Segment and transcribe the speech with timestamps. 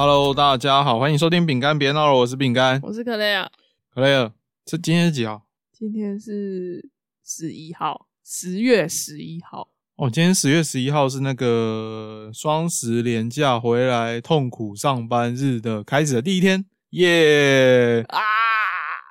[0.00, 2.80] Hello，大家好，欢迎收听饼干别闹了，我是饼干。
[2.84, 3.50] 我是克雷尔，
[3.92, 4.32] 克雷尔，
[4.64, 5.44] 这今天是几号？
[5.76, 6.88] 今天是
[7.24, 9.72] 十一号，十月十一号。
[9.96, 18.04] 哦，今天十月十一号是那个双十连假回来痛苦上班日的开始的第一天，耶！
[18.06, 18.20] 啊！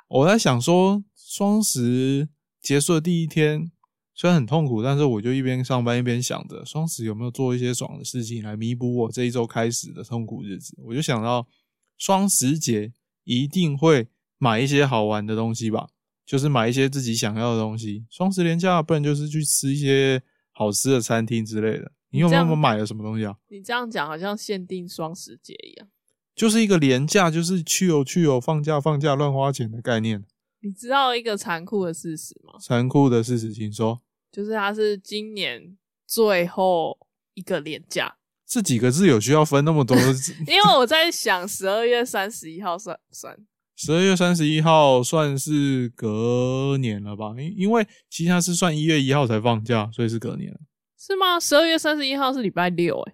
[0.08, 2.30] 我在想说，双十
[2.62, 3.70] 结束的第一天
[4.20, 10.76] 虽然很痛苦，但是我就一边上班一边想着，双十有没有做一些爽的事情来弥补我这一周开始的痛苦日子。
[10.86, 11.48] 我就想到
[12.00, 12.92] 双十节
[13.26, 14.08] 一定会
[14.40, 15.90] 买一些好玩的东西吧，
[16.26, 18.08] 就是买一些自己想要的东西。
[18.10, 21.92] 双十连假，不然就是去吃一些好吃的餐厅之类的。
[22.10, 23.38] 你有没有买了什么东西啊？
[23.50, 25.88] 你这样讲好像限定双十节一样。
[26.34, 30.26] 就是一个廉价，就是去有去有放假放假乱花钱的概念。
[30.62, 32.54] 你知道一个残酷的事实吗？
[32.60, 34.02] 残酷的事实，请说。
[34.32, 36.98] 就是它是今年最后
[37.34, 39.98] 一个连假，这几个字有需要分那么多？
[40.48, 43.38] 因为我在想十二月三十一号算不算？
[43.76, 47.36] 十二月三十一号算是隔年了吧？
[47.38, 50.60] 因因为其实它是算一月一号才放假，所以是隔年了。
[50.98, 51.40] 是吗？
[51.40, 53.14] 十二月三十一号是礼拜六、欸，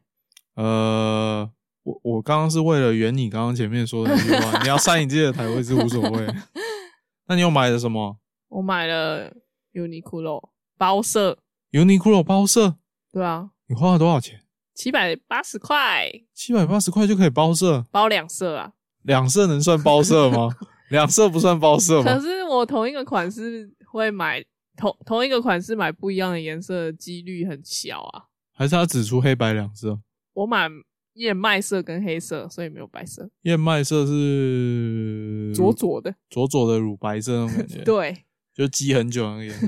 [0.56, 1.52] 呃，
[1.84, 6.28] 我我刚刚是为了圆你刚刚前面说的那句话，你要上你自己的台位是无所谓。
[7.28, 8.18] 那你有买了什么
[8.48, 9.34] 我买了
[9.74, 11.40] Uniqlo 包色
[11.72, 12.78] ，？Uniqlo 包色，
[13.12, 14.42] 对啊，你花了多少钱？
[14.74, 18.74] 七百八十块，七百八十块就可以包色，包两色啊。
[19.04, 20.50] 两色能算包色吗？
[20.90, 22.14] 两色不算包色吗？
[22.14, 24.44] 可是我同一个款式会买
[24.76, 28.24] 同同一个款式买不一样的颜色的几率很小啊。
[28.54, 30.00] 还是他只出黑白两色？
[30.34, 30.68] 我买
[31.14, 33.30] 燕麦色跟黑色，所以没有白色。
[33.44, 39.68] 燕麦色是左左的，左左的乳白色那种感觉， 对，就积很久那个颜色。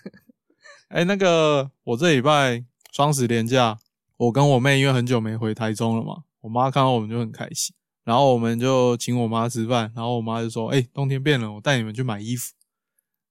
[0.88, 3.78] 哎、那个我这礼拜双十连假，
[4.16, 7.74] 我跟我妹因为很久没回台中了嘛，我妈看到我们就很开心，
[8.04, 12.52] 然后我们就请我妈吃饭，然后我妈就说：“哎、冬天变冷，我带你们去买衣服。”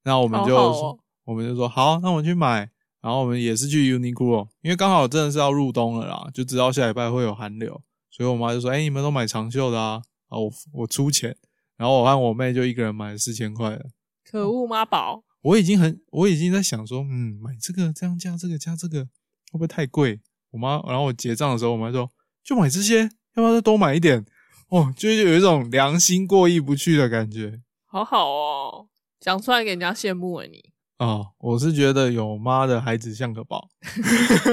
[0.03, 2.69] 那我们就我们就说好，那我们去买。
[3.01, 7.79] 然后我们也是去 Uniqlo，因为刚好真的是要入冬了啦，就知道下礼拜会有寒流，
[8.09, 11.38] 所以我妈就说：“哎、你们都买长袖的啊，啊我我出钱。”
[11.77, 13.85] 然后我和我妹就一个人买了四千块了。
[14.23, 20.19] 可恶妈宝，我已经很，我已经在想说，嗯，买这个这样加这个加这个会不会太贵？
[20.50, 22.11] 我妈，然后我结账的时候，我妈说
[22.44, 24.25] 就买这些，要不要再多买一点？
[24.69, 28.88] 哦，就是有一种良心过意不去的感觉好好哦，
[29.19, 30.72] 讲出来给人家羡慕了你。
[30.97, 31.28] 哦。
[31.38, 33.69] 我是觉得有妈的孩子像个宝。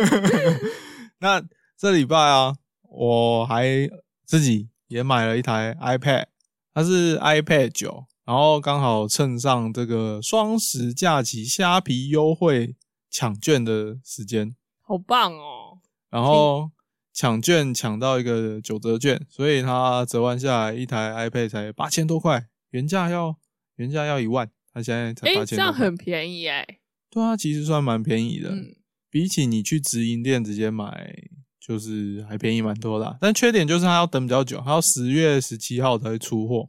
[1.21, 1.43] 那
[1.79, 3.89] 这礼拜啊，我还
[4.27, 6.27] 自己也买了一台 iPad，
[6.75, 12.77] 它是 iPad 九，然后刚好趁上这个双十假期虾皮优惠
[13.11, 15.81] 抢券的时间，好棒哦！
[16.09, 16.71] 然后
[17.13, 23.37] 抢券抢到一个九折券，所以它折完下来一台 iPad 才八千多块，原价要
[23.77, 25.67] 原价要一万，它现在才哎、八千多块。
[25.67, 26.67] 这样很便宜哎、
[27.11, 28.77] 对啊，其实算蛮便宜的，嗯，
[29.11, 31.15] 比起你去直营店直接买，
[31.61, 36.67] 就是还便宜蛮多的啊、但缺点就是它要等比较久，它要十月十七号才会出货，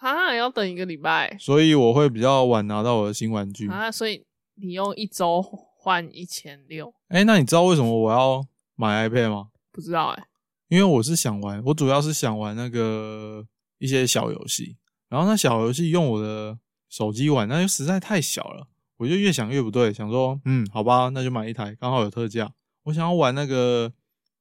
[0.00, 3.68] 哈，要等一个礼拜所以我会比较晚拿到我的新玩具。
[3.68, 4.24] 哎、啊，所以
[4.54, 8.42] 你用一周换一千六，那你知道为什么我要
[8.76, 9.48] 买 iPad 吗？
[9.70, 10.24] 不知道哎、
[10.68, 13.46] 因为我是想玩，我主要是想玩那个
[13.76, 14.78] 一些小游戏，
[15.10, 22.50] 然后那小游戏用我的手机玩，那就实在太小了，我就越想越不对，想说，嗯，好吧，那就买一台，刚好有特价。
[22.84, 23.92] 我想要玩那个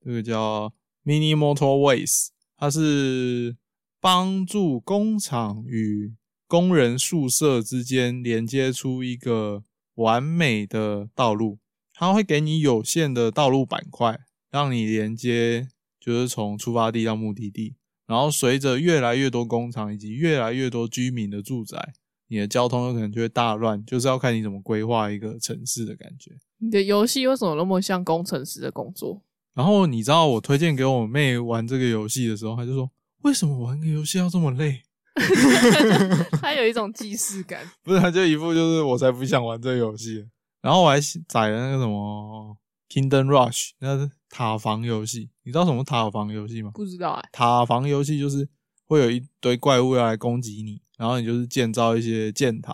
[0.01, 0.71] 这个叫
[1.03, 3.55] Mini Motorways，它是
[4.01, 6.13] 帮助工厂与
[6.47, 9.63] 工人宿舍之间连接出一个
[9.95, 11.59] 完美的道路，
[11.93, 15.67] 它会给你有限的道路板块，让你连接，
[15.99, 17.75] 就是从出发地到目的地。
[18.07, 21.93] 然后随着越来越多工厂以及越来越多居民的住宅，
[22.29, 26.31] 你的交通有可能就会大乱，就是要看你怎么规划一个城市的感觉。
[26.57, 29.21] 你的游戏为什么那么像工程师的工作？
[29.53, 32.89] 然后你知道我推荐给我妹玩这个游戏的时候，她就说
[33.21, 34.83] ：“为什么玩个游戏要这么累
[36.41, 37.61] 它有一种既视感。
[37.83, 40.25] ”不是，他就一副就是我才不想玩这个游戏。
[40.61, 42.57] 然后我还载了那个什么
[42.89, 45.29] Kingdom Rush，那是塔防游戏。
[45.43, 46.71] 你知道什么塔防游戏吗？
[46.73, 48.47] 不知道哎、塔防游戏就是
[48.85, 52.73] 会有一堆怪物要来攻击你，然后你就是建造一些箭塔、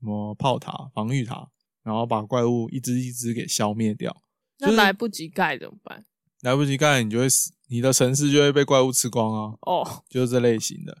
[0.00, 1.48] 什么炮塔、防御塔，
[1.82, 4.14] 然后把怪物一只一只给消灭掉。
[4.58, 6.04] 就是那来不及盖怎么办？
[6.42, 10.98] 来不及盖，你就会死，你的城市就会被怪物吃光啊，哦，就是这类型的。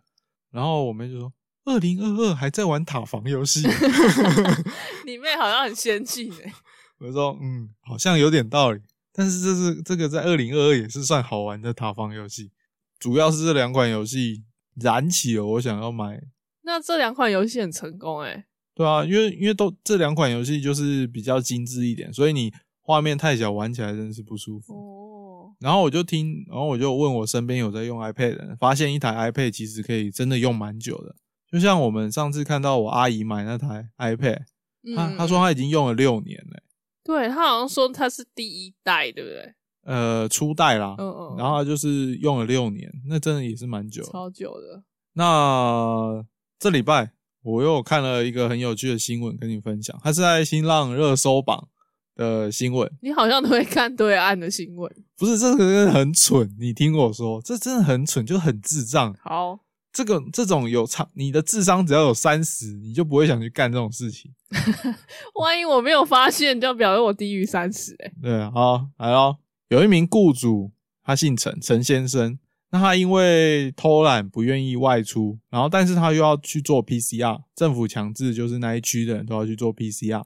[0.50, 1.32] 然后我妹就说
[1.66, 3.62] ：“二零二二还在玩塔防游戏。
[5.04, 6.52] ”你妹好像很先进哎、
[6.98, 8.80] 我就说：“嗯，好像有点道理。”
[9.12, 12.50] 但是这是这个在二零二二也是算好玩的塔防游戏。
[12.98, 14.44] 主要是这两款游戏
[14.74, 16.20] 燃起了我想要买。
[16.62, 24.74] 那这两款游戏很成功哎、对啊，因为因为都这两款游戏就是比较精致一点，所以你画面太小，玩起来真的是不舒服。
[24.74, 24.97] 哦，
[25.60, 31.14] 然后我就听，然后我就问我身边有在用 iPad 的人，发现一台 iPad 其实可以真的用蛮久的。
[31.50, 34.42] 就像我们上次看到我阿姨买那台 iPad，
[34.94, 36.62] 她嗯她说她已经用了六年了，
[37.02, 39.54] 对她好像说她是第一代，对不对？
[39.84, 44.02] 呃，初代啦，嗯嗯，然后她就是用了六年，那真的也是蛮久。
[44.04, 44.82] 超久的，
[45.14, 46.24] 那
[46.58, 47.12] 这礼拜
[47.42, 51.68] 我又看了一个很有趣的新闻跟你分享，它是在新浪热搜榜
[52.18, 54.92] 的新闻，你好像都会看对岸的新闻。
[55.16, 59.14] 不是这个真的很蠢，你听我说，这真的很蠢，就很智障。
[59.22, 59.60] 好，
[59.92, 64.32] 这个这种有差，你的智商只要有三十，你就不会想去干这种事情。
[65.40, 68.12] 万一我没有发现，就表示我低于三十哎。
[68.20, 69.38] 对啊，好来咯，
[69.68, 70.72] 有一名雇主，
[71.04, 72.38] 他姓陈，陈先生。
[72.70, 80.22] 那他因为偷懒不愿意外出，然后但是他又要去做 PCR，政府强制就是那一区的人都要去做 PCR。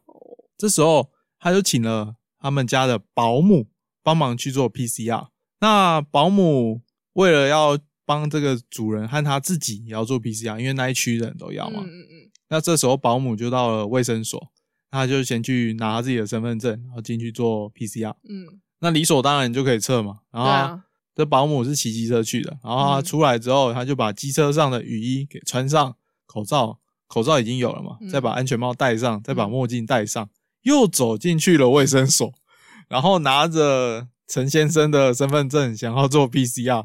[0.59, 1.09] 这时候
[1.43, 3.67] 他就请了他们家的保姆
[4.01, 5.27] 帮忙去做 PCR。
[5.61, 6.83] 那保姆
[7.15, 11.81] 为了要帮这个主人和他自己也要做 PCR，因为那一区的人都要嘛。
[11.83, 14.53] 嗯嗯嗯，那这时候保姆就到了卫生所，
[14.91, 18.15] 他就先去拿他自己的身份证，然后进去做 PCR。
[18.29, 20.21] 嗯，那理所当然就可以测嘛。
[20.31, 20.81] 然后
[21.15, 25.97] 这保姆是骑机车去的，然后他嗯出来之后，他就把机车上的雨衣给穿上，
[26.27, 26.79] 口罩
[27.09, 30.29] 口罩已经有了嘛，嗯再把安全帽戴上，再把嗯墨镜戴上，
[30.63, 32.33] 又走进去了卫生所，
[32.89, 36.85] 然后拿着陈先生的身份证想要做 PCR，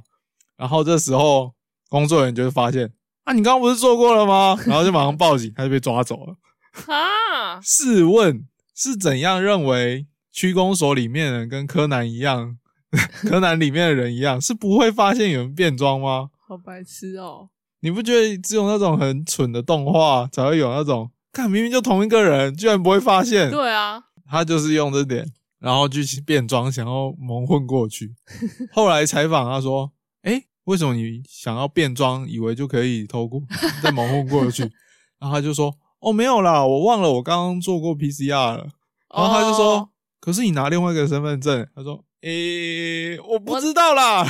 [0.57, 1.53] 然后这时候
[1.89, 2.91] 工作人员就会发现。
[3.23, 4.57] 啊，你刚刚不是做过了吗？
[4.65, 6.35] 然后就马上报警，他就被抓走了。
[6.71, 12.57] 哈，试问是怎样认为区公所里面的人跟柯南一样，
[13.27, 16.29] 柯南里面的人一样，是不会发现有人变装吗？
[16.47, 17.49] 好白痴哦。
[17.81, 23.49] 你不觉得只有那种很蠢的动画才会有那种，看明明就同一个人，居然不会发现？
[23.51, 25.25] 对啊，他就是用这点，
[25.59, 28.15] 然后去变装，想要蒙混过去。
[28.71, 29.91] 后来采访他说
[30.23, 33.41] ：“诶，为什么你想要变装，以为就可以偷过
[33.83, 34.63] 再蒙混过去？”
[35.19, 38.67] 然后他就说：“哦，没有啦，我忘了我刚刚做过 PCR 了。”
[39.15, 39.89] 然后他就说：“哦
[40.19, 44.25] 可是你拿另外一个身份证。”他说：“诶，我不知道啦。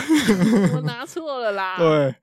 [0.76, 2.14] 我拿错了啦。，对，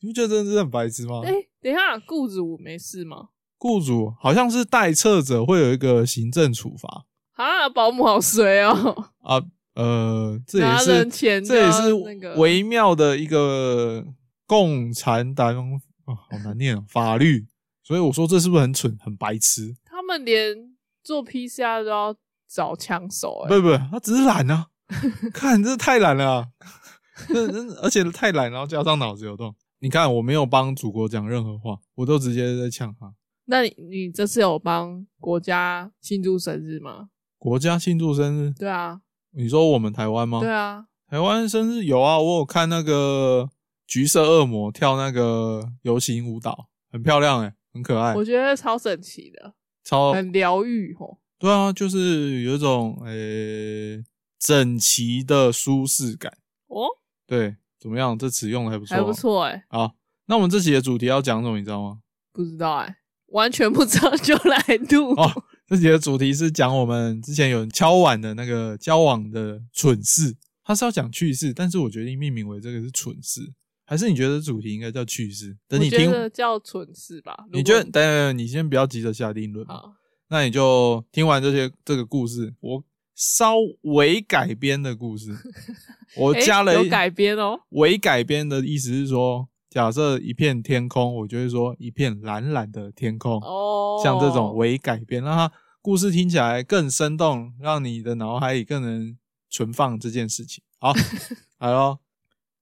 [0.00, 1.20] 你不觉得真的是很白痴吗？
[1.26, 3.28] 哎、等一下，雇主没事吗？
[3.58, 9.42] 雇主好像是代测者会有一个行政处罚啊，保姆好衰哦，啊，
[9.74, 14.04] 呃，这也是这也是那个微妙的一个
[14.46, 15.74] 共产党
[16.04, 17.46] 啊，好难念哦， 法律。
[17.82, 19.74] 所以我说这是不是很蠢、很白痴？
[19.84, 20.54] 他们连
[21.02, 22.14] 做 PCR 都要
[22.46, 24.66] 找枪手、哎，不不，他只是懒啊！
[25.32, 26.46] 看，这太懒了、啊，
[27.28, 29.54] 这这而且太懒，然后加上脑子有洞。
[29.80, 33.14] 你看，我没有帮祖国讲任何话，我都直接在呛他。
[33.50, 37.08] 那你你这次有帮国家庆祝生日吗？
[37.38, 39.00] 国家庆祝生日，对啊，
[39.30, 40.40] 你说我们台湾吗？
[40.40, 43.48] 对啊，台湾生日有啊，我有看那个
[43.86, 51.18] 橘色恶魔跳那个游行舞蹈，很漂亮诶、很可爱我，觉得超神奇的，超很疗愈吼。
[51.38, 54.04] 对啊，就是有一种诶、
[54.38, 56.36] 整齐的舒适感。
[56.66, 56.84] 哦，
[57.26, 58.18] 对，怎么样？
[58.18, 59.10] 这词用的还不错、还不。
[59.10, 59.94] 错哎、好，
[60.26, 61.56] 那我们这期的主题要讲什么？
[61.56, 62.00] 你知道吗？
[62.30, 62.97] 不知道哎、
[63.28, 64.58] 完全不知道就来
[64.90, 65.12] 录。
[65.12, 73.52] 哦，这集的主题是讲我们之前有人敲碗的那个交往的蠢事，他是要讲趣事，但是我决定命名为这个是蠢事，
[73.84, 75.56] 还是你觉得主题应该叫趣事？
[75.68, 77.34] 等你听，得叫蠢事吧。
[77.52, 77.82] 你觉得？
[77.84, 79.94] 等等，你先不要急着下定论，好，
[80.28, 85.34] 那你就听完这些这个故事，我稍微改编的故事，
[86.16, 87.58] 我加了一有改编哦。
[87.70, 93.40] 微改编的意思是说，假设一片天空，我就会说一片蓝蓝的天空。
[93.40, 99.16] 哦，像这种微改编，让它故事听起来更生动，让你的脑海里更能
[99.50, 100.62] 存放这件事情。
[100.78, 100.92] 好，
[101.58, 102.00] 好咯。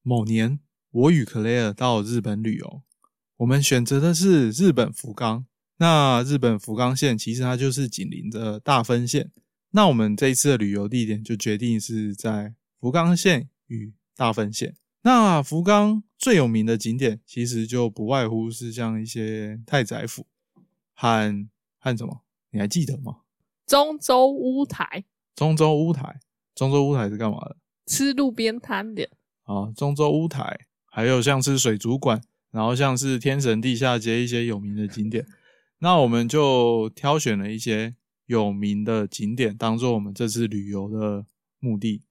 [0.02, 0.60] 某年，
[0.90, 2.82] 我与克雷尔到日本旅游，
[3.38, 5.46] 我们选择的是日本福冈。
[5.78, 9.30] 那日本福冈县其实它就是紧邻着大分县。
[9.72, 14.75] 那我们这一次的旅游地点就决定是在福冈县与大分县。
[15.06, 20.26] 那福冈最有名的景点，其实就不外乎是像一些太宰府
[20.94, 21.48] 和
[21.78, 22.25] 和什么？
[22.50, 23.18] 你还记得吗？
[23.68, 25.04] 中州乌台
[25.36, 26.18] 中州乌台，
[26.56, 27.56] 中州乌台是干嘛的？
[27.86, 29.08] 吃路边摊的，
[29.44, 32.20] 啊，中州乌台，还有像是水族馆，
[32.50, 35.25] 然后像是天神地下街一些有名的景点。
[35.78, 37.94] 那我们就挑选了一些
[38.25, 41.26] 有名的景点，当做我们这次旅游的
[41.60, 42.02] 目的。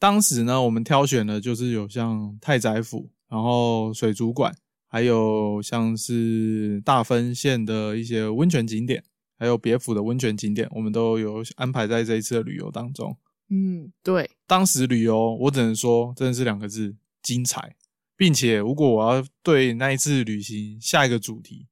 [0.00, 4.52] 当时呢，我们挑选的就是有像太宰府，然后水族馆，
[4.88, 9.04] 还有像是大分县的一些温泉景点，
[9.38, 13.16] 还有别府的温泉景点，我们都有安排在这一次的旅游当中。
[13.50, 17.76] 嗯，对，当时旅游，我只能说真的是两个字：精彩。
[18.16, 21.68] 并且，如果我要对那一次旅行下一个主题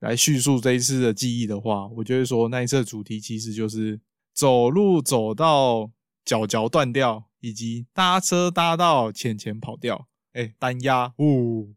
[0.00, 4.00] 来叙述这一次的记忆的话，我就会说那一次的主题其实就是
[4.34, 5.88] 走路走到
[6.24, 10.08] 脚脚断掉，以及搭车搭到浅浅跑掉。
[10.32, 11.72] 哎，单压，呜，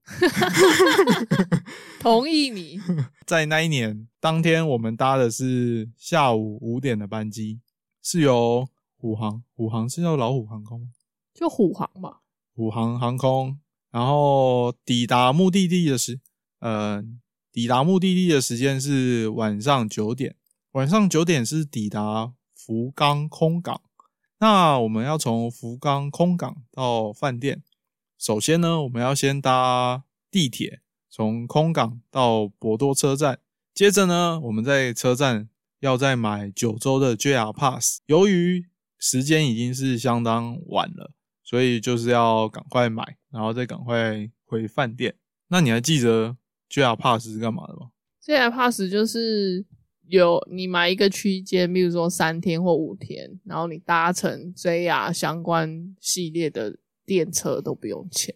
[2.02, 2.80] 同意你。
[3.28, 7.62] 在那一年当天，我们搭的是下午五点的班机，
[8.02, 10.88] 是由虎航，虎航是叫老虎航空吗？
[11.36, 12.22] 就虎航吧，
[12.56, 13.60] 虎航航空。
[13.92, 16.20] 然后抵达目的地的时，
[16.60, 17.04] 呃，
[17.52, 20.36] 抵达目的地的时间是晚上九点。
[20.72, 23.82] 晚上九点是抵达福冈空港。
[24.40, 27.64] 那我们要从福冈空港到饭店，
[28.18, 33.40] 首先呢，我们要先搭地铁，从空港到博多车站。
[33.74, 38.00] 接着呢，我们在车站要再买九州的 JR Pass。
[38.08, 38.66] 由于
[38.98, 41.12] 时间已经是相当晚了。
[41.42, 45.16] 所以就是要赶快买，然后再赶快回饭店。
[45.48, 46.38] 那你还记得
[46.70, 47.90] JR Pass 是干嘛的吗
[48.24, 49.66] ？JR Pass 就是
[50.10, 58.36] 有你买一个区间，比如说三天或五天，然后你搭乘 JR 相关系列的电车都不用钱。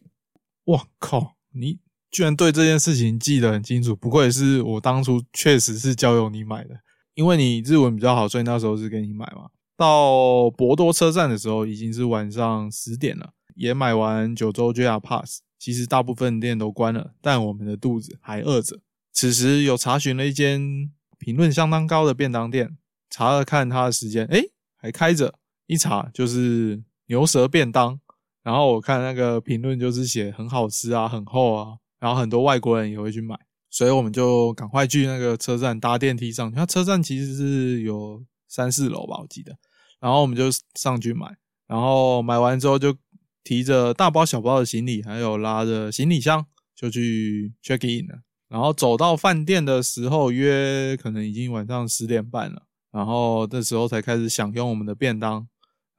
[0.66, 1.36] 哇靠！
[1.52, 6.76] 你居然对这件事情记得很清楚，不愧是我当初确实是交由你买的，
[7.16, 9.50] 因为你日文比较好，所以那时候是给你买嘛。
[9.76, 18.80] 到博多车站的时候已经是晚上十点了，也买完九州 JR Pass，其实大部分店都关了，但我们的肚子还饿着。
[19.12, 20.92] 此时有查询了一间
[21.24, 22.78] 评论相当高的便当店，
[23.10, 24.42] 查了看它的时间，哎，
[24.76, 25.34] 还开着。
[25.68, 28.00] 一查就是牛舌便当，
[28.44, 33.36] 然后我看那个评论就是写很好吃啊，很厚啊，然后很多外国人也会去买，
[33.70, 36.56] 所以我们就赶快去那个车站搭电梯上去。
[36.58, 38.24] 它车站其实是有。
[38.46, 39.58] 三四楼吧，我记得，
[40.00, 40.44] 然后我们就
[40.76, 41.26] 上去买，
[41.66, 42.96] 然后买完之后就
[43.44, 48.20] 提着大包小包的行李，还有拉着行李箱就去 check in 了。
[48.54, 52.68] 然后走到饭店的时候，约可能已经晚上十点半了。
[52.92, 55.48] 然后这时候才开始享用我们的便当，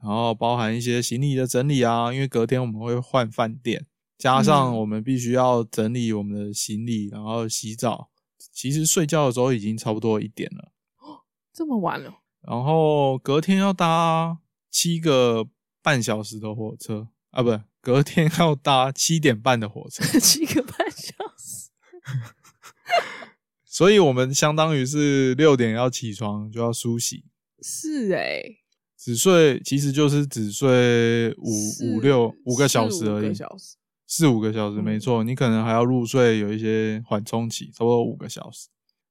[0.01, 3.85] 然后包含一些行李的整理啊，因为隔天我们会换饭店，
[4.17, 8.09] 加上我们必须要整理我们的行李，然后洗澡。
[8.53, 10.71] 其实睡觉的时候已经差不多一点了，
[11.01, 12.21] 哦，这么晚了。
[12.43, 14.39] 然后隔天要搭
[14.71, 15.49] 七个
[15.83, 21.65] 半小时的火车啊，不，隔天要搭七点半的火车， 七个半小时。
[23.65, 27.25] 所以我们相当于是六点要起床就要梳洗。
[27.63, 28.43] 是哎，
[28.97, 33.35] 只睡其实就是只睡五五六五个小时而已，
[34.07, 35.25] 四五个小时没错。
[35.25, 38.69] 你可能还要入睡，有一些缓冲期，差不多五个小时。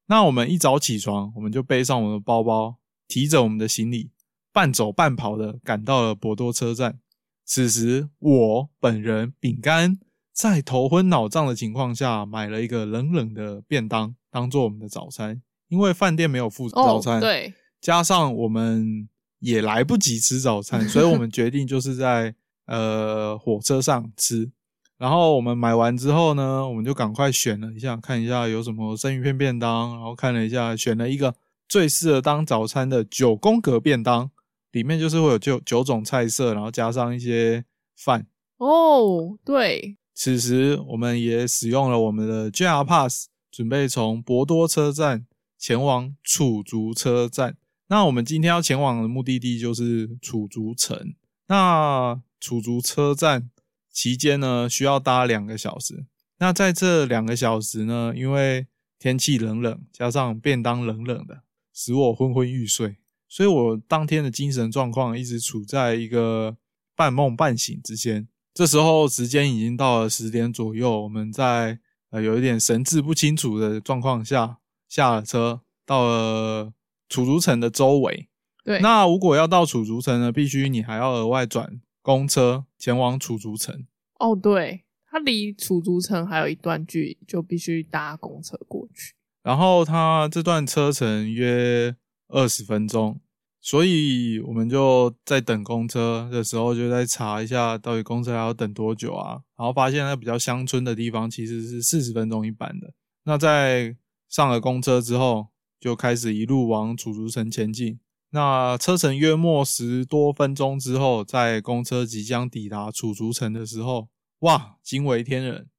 [0.07, 2.77] 那我们一早起床，我们就背上我们的包包。
[3.05, 4.11] 提着我们的行李，
[4.51, 6.99] 半走半跑的赶到了博多车站。
[7.45, 9.99] 此时，我本人饼干
[10.33, 15.41] 在头昏脑胀的情况下，买了一个冷冷的便当，当做我们的早餐。
[15.69, 19.07] 因为饭店没有附早餐，对，加上我们
[19.39, 22.35] 也来不及吃早餐， 所以我们决定就是在
[22.65, 24.51] 呃火车上吃。
[24.97, 31.35] 然后我们买完之后呢，我们就赶快选了一下，看一下有什么生鱼片便当，然后看了一下，选了一个。
[31.65, 34.29] 最适合当早餐的九宫格便当，
[34.71, 38.27] 里面就是会有九九种菜色，然后加上一些饭。
[38.57, 39.97] 哦，对。
[40.13, 45.25] 此时我们也使用了我们的 JR Pass，准备从博多车站
[45.57, 47.57] 前往楚竹车站。
[47.87, 51.15] 那我们今天要前往的目的地就是楚竹城。
[51.47, 53.49] 那楚竹车站
[53.91, 56.05] 期间呢，需要搭两个小时。
[56.39, 58.67] 那在这两个小时呢，因为
[58.99, 61.43] 天气冷冷，加上便当冷冷的。
[61.73, 66.55] 使我昏昏欲睡，所以我当天的精神状况一直处在一个
[66.95, 68.27] 半梦半醒之间。
[68.53, 71.79] 这时候时间已经到了十点左右，我们在
[72.11, 74.57] 呃有一点神志不清楚的状况下
[74.87, 76.73] 下了车，到了
[77.09, 78.29] 楚竹城的周围。
[78.63, 83.85] 对，那如果要到楚竹城呢，必须你还要额外转公车前往楚竹城。
[84.19, 89.15] 哦，对，它离楚竹城还有一段距离，就必须搭公车过去。
[89.41, 91.93] 然后它这段车程约
[92.27, 93.19] 二十分钟，
[93.65, 99.39] 所以我们就在等公车的时候，就在查一下到底公车还要等多久啊？
[99.57, 102.93] 然后发现那比较乡村的地方其实是四十分钟一班的。
[103.23, 103.95] 那在
[104.27, 105.47] 上了公车之后，
[105.79, 107.99] 就开始一路往楚竹城前进。
[108.31, 115.69] 那车程约莫十多分钟之后，在公车即将抵达楚竹城的时候，哇，惊为天人！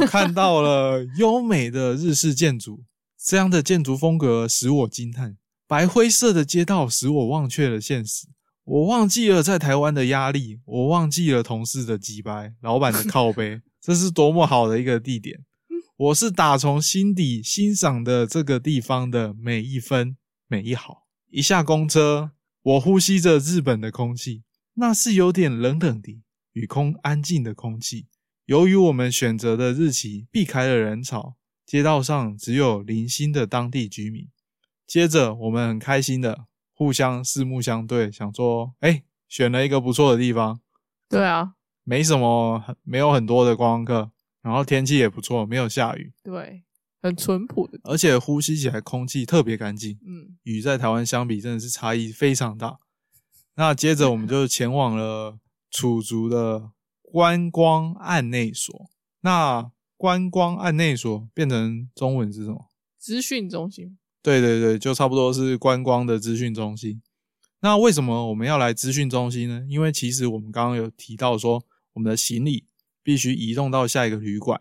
[0.00, 2.82] 我看到了 优美的日式建筑，
[3.16, 5.36] 这样的建筑风格使我惊叹。
[5.68, 8.26] 白灰色的街道使我忘却了现实，
[8.64, 15.44] 我忘记了在台湾的压力，我忘记了同事的击败，老板的靠背，这是多么好的一个地点！
[15.98, 21.06] 我是打从心底欣赏的这个地方的每一分每一毫。
[21.28, 22.30] 一下公车，
[22.62, 26.22] 我呼吸着日本的空气，那是有点冷冷的、
[26.54, 28.06] 雨空安静的空气。
[28.46, 34.28] 由于我们选择的日期避开了人潮，街道上只有零星的当地居民。
[34.88, 40.60] 接着，我们很开心的互相四目相对，想说：“哎，选了一个不错的地方。”
[41.08, 41.52] 对啊，
[41.84, 44.10] 没什么，没有很多的观光客，
[44.42, 46.12] 然后天气也不错，没有下雨。
[46.24, 46.64] 对，
[47.00, 49.98] 很淳朴的，而且呼吸起来空气特别干净。
[50.04, 52.78] 嗯，与在台湾相比，真的是差异非常大。
[53.54, 55.38] 那接着，我们就前往了
[55.70, 56.70] 楚族的。
[57.10, 58.90] 观光案内所，
[59.22, 62.66] 那观光案内所变成中文是什么？
[62.98, 63.96] 资讯中心。
[64.28, 67.00] 对对对，就差不多是观光的资讯中心。
[67.60, 69.64] 那为什么我们要来资讯中心呢？
[69.68, 72.66] 因为其实我们刚刚有提到说，我们的行李
[73.02, 74.60] 必须移动到下一个旅馆，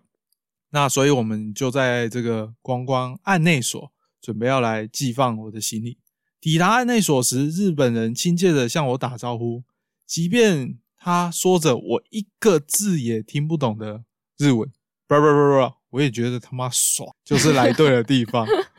[0.69, 5.97] 那所以我们就在这个观光案内所准备要来寄放我的行李。
[6.39, 9.63] 抵达案内所时，日本人亲切的向我打招呼，
[10.05, 10.79] 即便。
[10.99, 14.03] 他说着我一个字也听不懂的
[14.37, 14.69] 日文，
[15.07, 18.45] 不不不不，我也觉得他妈爽，就是来对了地方。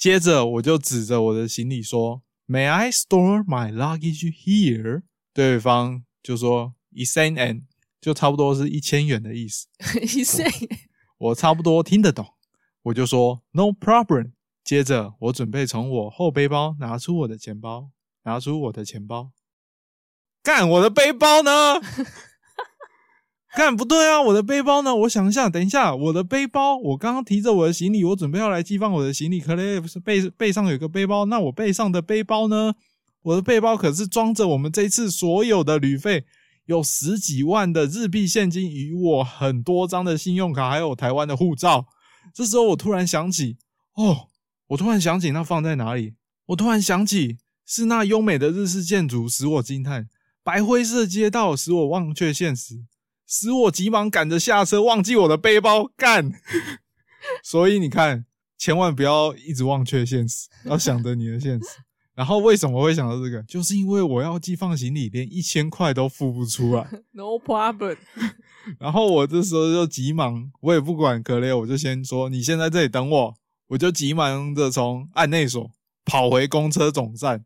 [0.00, 5.02] 接着我就指着我的行李说：“May I store my luggage here？”
[5.34, 7.66] 对方就说：“一千元，
[8.00, 9.66] 就差不多是一千元的意思。
[10.00, 10.50] ”一千，
[11.18, 12.26] 我差不多听得懂，
[12.84, 14.32] 我就说：“No problem。”
[14.64, 17.90] 接着我准备从我后背包拿出我的钱包，
[18.22, 19.32] 拿出我的钱包。
[20.42, 21.78] 干我的背包呢？
[23.56, 24.22] 干不对啊！
[24.22, 24.94] 我的背包呢？
[24.94, 31.24] 我想一下，等一下，我的背包，我刚刚提着我的行李，我准备要来寄放我的行李，可能是背背上有个背包。
[31.24, 32.74] 那我背上的背包呢？
[33.22, 36.24] 我的背包可是装着我们这次所有的旅费，
[36.66, 41.86] 有十几万的日币现金，与我很多张的信用卡，还有台湾的护照。
[42.32, 43.56] 这时候我突然想起，
[43.94, 44.28] 哦，
[44.68, 46.14] 我突然想起那放在哪里？
[46.46, 50.08] 我突然想起是那优美的日式建筑使我惊叹。
[50.42, 52.84] 白灰色街道使我忘却现实，
[53.30, 55.88] 使我急忙赶着下车，忘记我的背包。
[55.96, 56.32] 干！
[57.44, 58.24] 所以你看，
[58.58, 61.66] 千万不要一直忘却现实，要想着你的现实。
[62.12, 63.40] 然后为什么会想到这个？
[63.44, 66.84] 就是因为我要寄放行李，连一千块都付不出来。
[67.12, 67.96] No problem。
[68.80, 73.34] 然后我这时候就急忙，我也不管格雷，我就先说：“你先在这里等我。”
[73.68, 75.70] 我就急忙的从案内所
[76.04, 77.44] 跑回公车总站，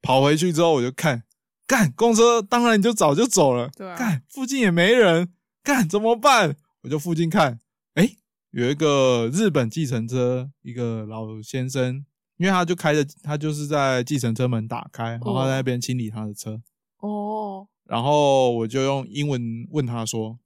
[0.00, 1.24] 跑回去之后我就看。
[1.66, 3.68] 干公车，当然你就早就走了。
[3.76, 6.56] 对啊，干附近也没人，干怎么办？
[6.82, 7.58] 我就附近看，
[7.94, 8.16] 哎，
[8.50, 16.62] 有一个日本计程车，一个老先生，因为他就开着，他就是在计程车门打开，然后在那边清理他的车。
[16.98, 20.38] 哦，然后我就用英文问他说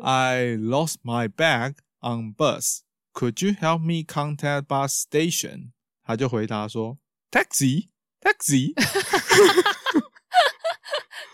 [0.00, 2.82] ：“I lost my bag on bus.
[3.12, 5.72] Could you help me contact bus station？”
[6.04, 6.98] 他就回答说
[7.32, 7.88] ：“Taxi,
[8.20, 8.74] taxi。”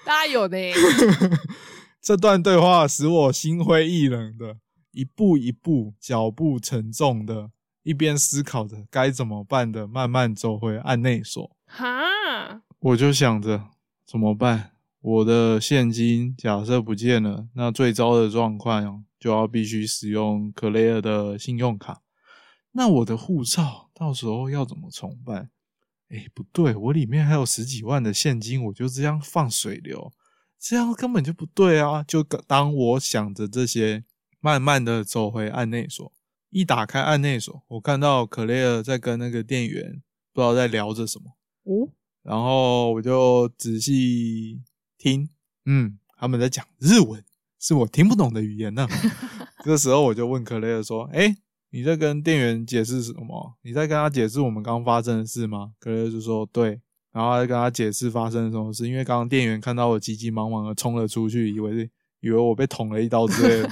[0.09, 0.57] 大家有的，
[2.01, 4.57] 这段对话使我心灰意冷的，
[4.93, 7.51] 一步一步，脚步沉重的，
[7.83, 11.55] 一边思考着该怎么办的，慢慢走回案内所。
[11.67, 13.67] 哈，我就想着
[14.07, 14.71] 怎么办？
[15.03, 22.01] 我的现金假设不见了，那最糟的状况就要必须使用克雷尔的信用卡。
[22.73, 25.51] 那我的护照到时候要怎么重办？
[26.11, 30.11] 哎，不对，我里面还有十几万的现金，我就这样放水流，
[30.59, 32.03] 这样根本就不对啊！
[32.03, 34.05] 就当我想着这些，
[34.41, 36.11] 慢慢的走回案内所，
[36.49, 41.93] 一打开案内所，我看到可雷尔在跟那个店员不知道在聊着什么，哦，
[42.23, 44.63] 然后我就仔细
[44.97, 45.29] 听，
[45.67, 47.23] 嗯，他们在讲日文，
[47.59, 48.89] 是我听不懂的语言呢。
[49.63, 51.37] 这时候我就问克雷尔说：“哎。”
[51.71, 53.55] 你在跟店员解释什么？
[53.63, 55.73] 你在跟他解释我们刚发生的事吗？
[55.79, 56.81] 可乐就说对，
[57.13, 58.89] 然后在跟他解释发生了什么事。
[58.89, 63.71] 因为刚刚店员看到我急急忙忙的冲了出去，以为是以为我被捅了一刀之类的。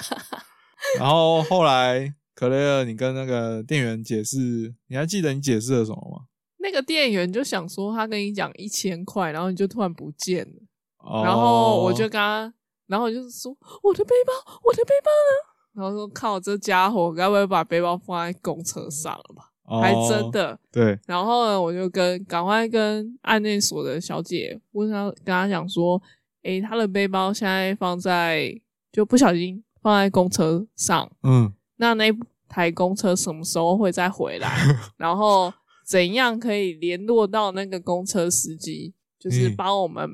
[0.99, 6.27] 然后后来可乐，你跟那个店员解释，你还记得你解释了什么吗？
[6.59, 12.53] 那个店员就想说他跟你讲一千块，然后你就突然不见了，然后我就跟他，
[12.89, 14.33] 然后就是说我的背包，
[14.65, 15.56] 我的背包呢？
[15.77, 19.53] 然后说：“靠，这家伙该不会把背包放在公车上了吧？
[19.81, 20.59] 还真的。
[20.73, 20.99] 对。
[21.07, 26.01] 然后呢，我就跟赶快跟案内所的小姐问她，跟她讲说：，
[26.45, 28.59] 诶，她的背包现在放在，
[28.91, 32.11] 就不小心放在公车上，嗯，那那
[32.49, 34.49] 台公车什么时候会再回来？
[34.97, 35.53] 然后
[35.85, 40.09] 怎样可以联络到那个公车司机，就是帮我们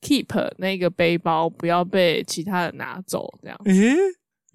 [0.00, 0.26] keep
[0.58, 3.38] 那个背包不要被其他人拿走？
[3.42, 3.58] 这样？
[3.64, 3.96] 诶，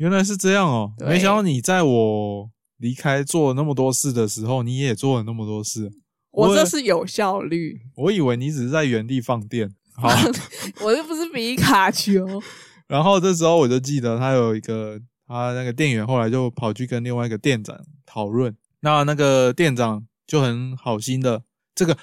[0.04, 0.92] 原来是这样哦！
[0.98, 5.90] 对没想到你在我离开做那么多事的时候，你也做了那么多事。
[6.32, 9.74] 我这是有效率，我以为你只是在原地放电。
[9.96, 10.10] 好，
[10.84, 12.26] 我又不是皮卡丘。
[12.86, 21.98] 然后这时候我就记得他有一个，他那个店员后来就跑去跟另外一个店长讨论，那那个店长就很好心的，这个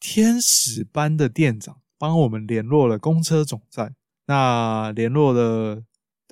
[0.00, 3.94] 天使般的店长帮我们联络了公车总站。
[4.26, 5.84] 那联络的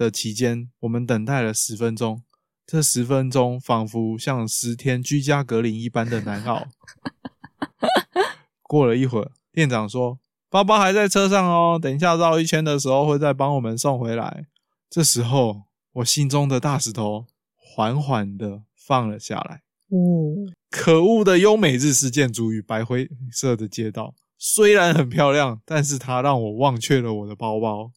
[0.03, 2.23] 的期间，我们等待了十分钟，
[2.67, 6.67] 这十分钟仿佛像十天居家隔离一般的难熬。
[8.63, 10.19] 过了一会儿，店长说。
[10.51, 14.45] 包包还在车上哦，等一下绕一圈的时候会再帮我们送回来。
[14.91, 15.63] 这时候，
[15.95, 17.25] 我心中的大石头
[17.57, 19.63] 缓缓的放了下来。
[19.89, 27.91] 哦，可恶的优美日式建筑与白灰色的街道，虽然很漂亮，但是它让我忘却了我的包包。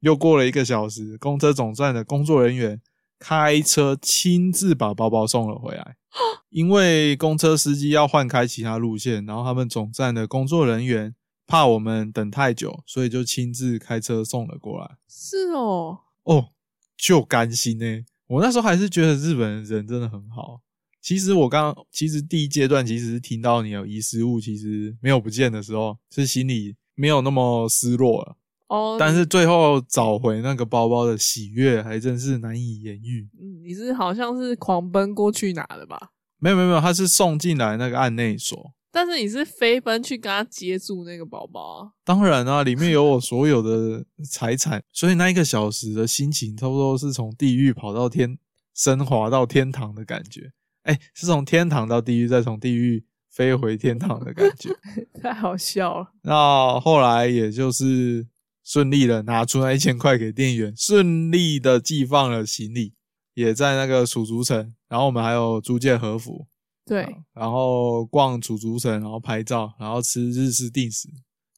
[0.00, 2.80] 又过了一个小时，公车总站的工作人员
[3.18, 5.96] 开车亲自把包包送了回来。
[6.50, 11.14] 因为公车司机要换开其他路线，然后他们总站的工作人员。
[11.46, 14.88] 怕我们等太久，所以就亲自开车送了过来。
[15.08, 16.50] 是哦，哦，
[16.96, 18.04] 就甘心呢。
[18.28, 20.60] 我那时候还是觉得日本人真的很好。
[21.02, 28.36] 其实我刚，其实第一阶段其实是听到你有遗失物，其实没有不见的时候，是心里没有那么失落了。
[28.70, 33.28] 哦，但是最后找回那个包包的喜悦，还真是难以言喻。
[33.34, 36.12] 嗯，你是好像是狂奔过去拿的吧？
[36.38, 38.72] 没有没有没有，他是送进来那个案内所。
[38.92, 41.90] 但是你是飞奔去跟他接住那个宝宝啊？
[42.04, 48.38] 当然啊，里面有我所有的财产，所以那一个小时的心情，差不多是从地狱跑到天，
[48.74, 50.52] 升华到天堂的感觉。
[50.84, 54.70] 哎，是从天堂到地狱，再从地狱飞回天堂的感觉，
[55.20, 56.12] 太好笑了。
[56.22, 58.26] 那后来也就是
[58.70, 62.94] 顺利的拿出那一千块给店员，顺利的寄放了行李，
[63.34, 66.46] 也在那个蜀竹城，然后我们还有租借和服。
[66.86, 71.08] 对，然后逛楚竹城，然后拍照，然后吃日式定食，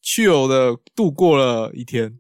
[0.01, 2.19] 去游的度过了一天，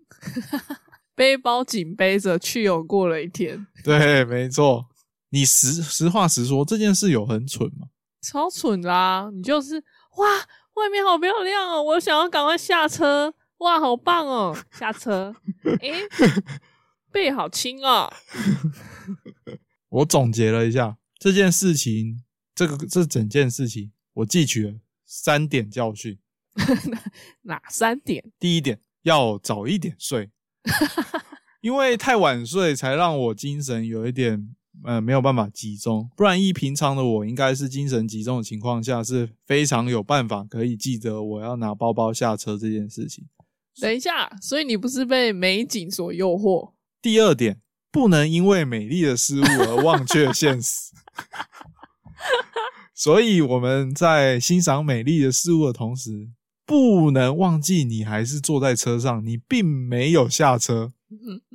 [1.16, 3.66] 背包紧背着去游过了一天。
[3.82, 4.88] 对，没错。
[5.30, 7.86] 你实实话实说，这件事有很蠢吗？
[8.20, 9.30] 超蠢啦！
[9.32, 9.76] 你就是
[10.18, 10.28] 哇，
[10.74, 13.32] 外面好漂亮哦，我想要赶快下车。
[13.62, 15.34] 哇，好棒哦，下车。
[15.80, 15.94] 诶，
[17.10, 18.12] 背好轻哦。
[19.88, 22.22] 我总结了一下这件事情。
[22.54, 24.74] 这个这整件事情，我记取了
[25.06, 26.18] 三点教训。
[27.44, 28.22] 哪三点？
[28.38, 30.30] 第一点，要早一点睡，
[31.62, 36.10] 因为太晚睡才让我精神有一点呃没有办法集中。
[36.14, 43.26] 不然，一平常的我应该是精神集中的情况下，是非常有办法可以记得我要拿包包下车这件事情。
[43.80, 46.72] 等一下，所以你不是被美景所诱惑？
[47.00, 50.92] 第二点，不能因为美丽的事物而忘却现实。
[52.94, 56.28] 所以我们在欣赏美丽的事物的同时，
[56.64, 60.92] 不能忘记你还是坐在车上，你并没有下车。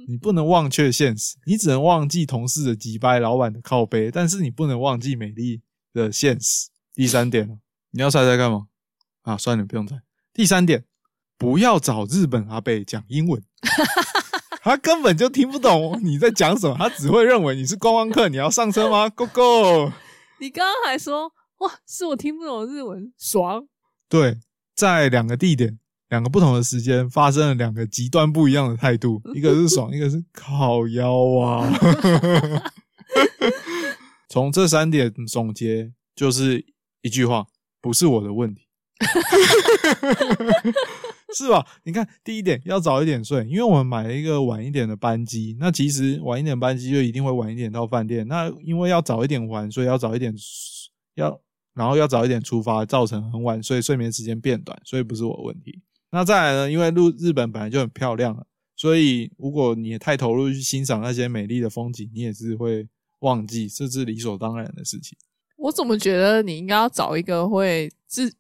[0.08, 5.62] 你不能忘却现实，你只能忘记同事的击败、老板的靠背，但是你不能忘记美丽
[5.94, 6.70] 的现实。
[6.94, 8.68] 第三点你要猜猜干嘛？
[9.24, 10.00] 啊，算了，不用猜。
[10.32, 10.86] 第三点，
[11.38, 13.42] 不要找日本阿贝讲英文，
[14.62, 18.28] 他根本就听不懂你在讲什么，他只会认为你是观光客。
[18.28, 19.08] 你要上车吗？
[19.16, 19.92] Go Go！
[20.40, 23.68] 你刚刚还说哇，是我听不懂日文，爽。
[24.10, 24.38] 对，
[24.76, 31.72] 在两个地点、两个不同的时间，发生了两个极端不一样的态度，一个是爽， 一个是靠腰啊。
[34.30, 36.66] 从这三点总结，就是
[37.02, 37.46] 一句话：
[37.82, 38.68] 不是我的问题，
[41.36, 41.66] 是吧？
[41.84, 48.28] 你看，第一点要早一点睡，因为我们买了一个晚一点的班机，那其实晚一点班机就一定会晚一点到饭店。
[48.28, 50.34] 那因为要早一点还，所以要早一点
[51.16, 51.40] 要，
[51.74, 55.82] 然后要早一点出发，造成很晚，所以睡眠时间变短，所以不是我的问题。
[56.12, 56.72] 那再来呢？
[56.72, 62.88] 因为日日本本来就很漂亮了，所以如果你太投入去欣赏那些美丽的风景，你也是会
[63.20, 65.18] 忘记，这是理所当然的事情。
[65.58, 68.32] 我怎么觉得你应该要找一个会日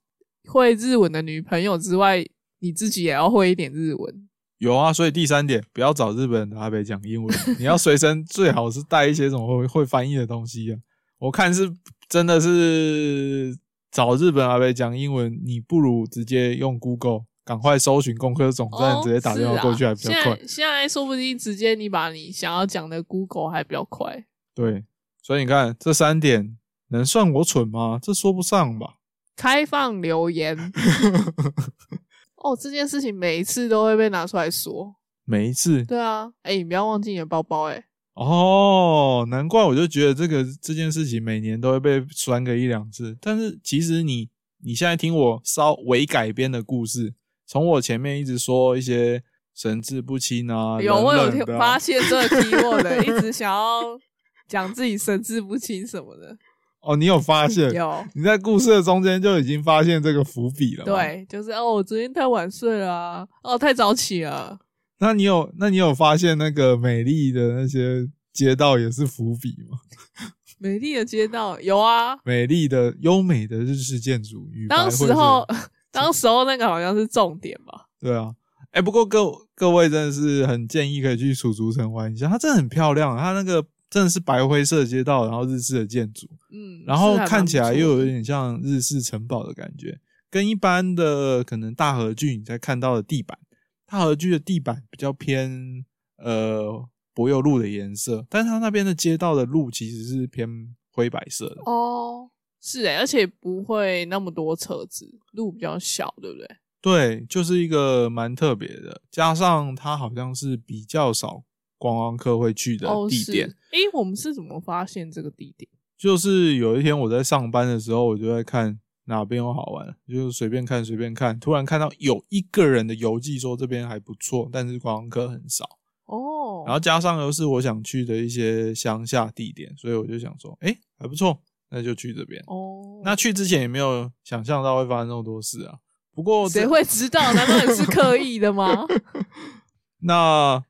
[0.45, 2.26] 会日文的女朋友之外，
[2.60, 4.28] 你自己也要会一点日文。
[4.58, 10.78] 有啊，所以第三点，不要找日本阿北讲英文，你要随身 最好是带一些什么会会翻译的东西啊。
[11.20, 11.72] 我看是
[12.10, 13.58] 真的是
[13.91, 17.26] 找日本阿北讲英文，你不如直接用 Google。
[17.46, 20.38] 赶快搜寻工科总站，直接打电话过去还比较快。
[20.46, 24.26] 现在说不定直接你把你想要讲的 Google 还比较快。
[24.54, 24.84] 对，
[25.24, 26.58] 所以你看这三点
[26.89, 28.00] 能算我蠢吗？
[28.04, 28.96] 这说不上吧。
[29.38, 30.58] 开放留言。
[32.47, 34.95] 哦，这件事情每一次都会被拿出来说。
[35.25, 35.83] 每一次。
[35.83, 37.83] 对啊，哎，你不要忘记你的包包，哎。
[38.13, 43.17] 哦，难怪我就觉得这个这件事情每年都会被酸个一两次。
[43.21, 44.29] 但是其实你
[44.63, 47.13] 你现在听我稍微改编的故事。
[47.45, 53.81] 从我前面一直说一些神志不清啊，有我有听发现这个提我的，一直想要
[54.47, 56.38] 讲自己神志不清什么的。
[56.81, 57.71] 哦，你有发现？
[57.73, 60.85] 有你在故事的中间就已经发现这个伏笔了。
[60.85, 64.59] 对，就是哦，我昨天太晚睡了，哦，太早起了。
[64.99, 69.77] 那你有那你有发现那个美丽的那些街道也是伏笔吗？
[70.59, 75.45] 美丽的街道有啊， 美丽的优美的日式建筑当时候。
[75.89, 77.85] 当时候那个好像是重点吧？
[77.99, 78.31] 对啊，
[78.71, 93.38] 哎，不过各各位真的是很建议可以去蜀竹城玩一下，它真的很漂亮，它那个真的是白灰色街道，然后日式的建筑，嗯，然后看起来又有点像日式城堡的感觉，跟一般的可能大和剧你在看到的地板，
[93.86, 95.86] 大和剧的地板比较偏
[96.17, 102.30] 呃柏油路的颜色，但是它那边的街道的路其实是偏灰白色的哦。
[102.60, 106.47] 是哎，而且不会那么多车子，路比较小，对不对？
[106.82, 111.43] 对，就是一个蛮特别的，加上它好像是比较少
[111.77, 113.47] 观光客会去的地点。
[113.71, 115.69] 哎，我们是怎么发现这个地点？
[115.97, 125.65] 就是有一天我在上班的时候，我就在看哪边有好玩，就随便看随便看，突然看到有一个人的游记说这边还不错，但是观光客很少
[126.05, 126.63] 哦。
[126.65, 131.41] 然后加上又是我想去的一些乡下地点，所以我就想说，哎，还不错。
[131.69, 133.01] 那就去这边哦。
[133.03, 135.79] 那去之前也没有想象到会发生那么多事啊。
[136.15, 137.19] 不过谁会知道？
[137.33, 138.85] 难道你是刻意的吗？
[139.99, 140.63] 那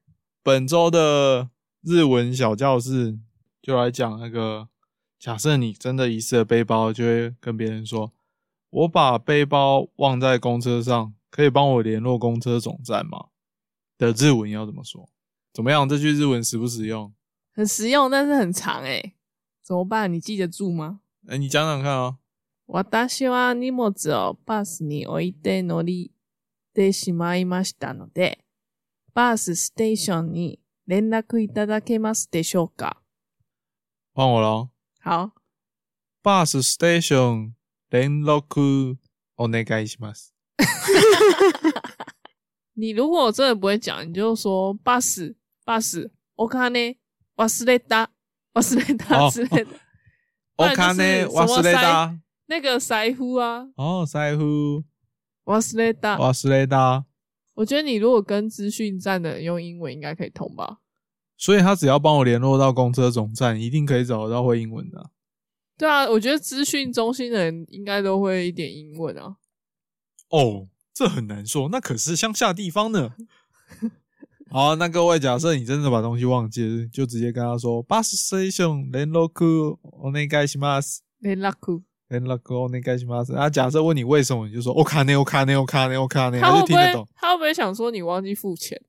[0.47, 1.51] 本周的
[1.83, 3.19] 日文小教室
[3.61, 4.69] 就来讲那个：
[5.19, 13.29] 假设你真的遗失了背包，就会跟别人说：“我把背包忘在公车上，可以帮我联络公车总站吗？”
[13.99, 15.09] 的日文要怎么说？
[15.53, 15.89] 怎么样？
[15.89, 17.13] 这句日文实不实用？
[17.55, 19.15] 很实用，但是很长哎。
[19.63, 20.13] 怎么办？
[20.13, 21.01] 你记得住吗？
[21.29, 22.19] 哎，你讲讲看啊。
[22.67, 26.11] 私は荷物をバスに置いて乗り
[26.75, 28.39] てしまいましたので、
[29.18, 32.98] バスステーションに連絡いただけますでしょうか？
[34.14, 34.70] 换我喽。
[35.04, 35.32] 好。
[36.22, 37.56] バスステーション
[37.90, 38.96] 連絡
[39.36, 40.36] お願いします。
[42.78, 47.00] 你如果真的不会讲，你就说バスバスお金
[47.38, 48.10] 忘れた。
[48.54, 49.68] 瓦斯雷达之类的，
[50.58, 54.84] 我看呢，瓦斯雷达那个腮胡啊，哦，腮胡，
[55.46, 57.07] 瓦斯雷达，瓦斯雷达。
[57.57, 60.79] 我觉得你如果跟资讯站的人用英文，应该可以通吧？
[61.37, 65.11] 所以他只要帮我联络到公车总站，一定可以找得到会英文的。
[65.77, 69.37] 对啊，我觉得资讯中心的人应该都会一点英文啊。
[70.31, 73.15] 哦，这很难说，那可是乡下地方呢。
[74.49, 83.35] 好，那各位，假设你真的把东西忘记，就直接跟他说：“bus station 联络库，お願いします。”联络库， 联络库，お願いします。
[83.35, 87.09] 啊，假设问你为什么，你就说：“我卡内，我卡内，我卡内，我卡内。”他就听得懂。
[87.15, 88.81] 他会不会想说你忘记付钱？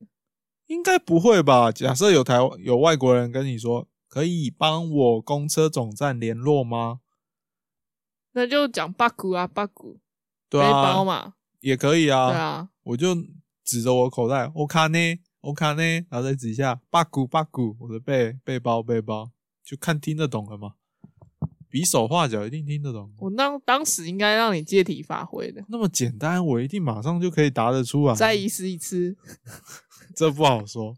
[0.67, 1.71] 应该不会吧？
[1.71, 6.99] 假设有台有外国人跟你说：“可以帮我公车总站联络吗？”
[8.33, 9.99] 那就讲巴古啊，巴古，
[10.49, 12.29] 背包嘛，也可以啊。
[12.29, 13.15] 对啊，我就
[13.63, 15.21] 指着我口袋，我卡内。
[15.43, 19.29] 我看呢，然后再指一下，八股八股，我的背背包背包，
[19.61, 20.75] 就看听得懂了吗？
[21.70, 23.10] 比手画脚一定听得懂。
[23.18, 28.14] 我当当时应该让你借题发挥的，那么简单，我一定马上就可以答得出来。
[28.14, 29.16] 再一试一次，
[30.16, 30.94] 这不好说。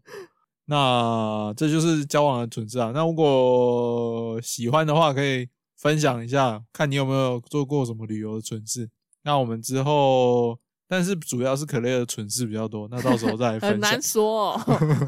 [0.65, 2.91] 那这就是交往的准则啊。
[2.93, 8.89] 那如果喜欢的话，可以分享一下，看你有没有做过什么旅游的蠢事。
[9.23, 10.59] 那我们之后。
[10.93, 13.69] 但是主要是可乐的蠢事比较多，那到时候再分享。
[13.71, 14.51] 很难说。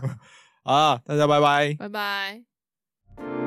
[0.63, 3.43] 啊，大家拜拜，拜拜。